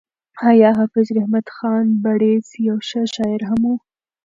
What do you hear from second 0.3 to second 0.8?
ایا